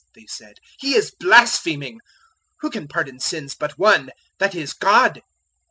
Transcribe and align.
they 0.15 0.25
said; 0.25 0.55
"he 0.79 0.95
is 0.95 1.11
blaspheming. 1.13 1.99
Who 2.61 2.71
can 2.71 2.87
pardon 2.87 3.19
sins 3.19 3.53
but 3.53 3.77
One 3.77 4.09
that 4.39 4.55
is, 4.55 4.73
God?" 4.73 5.21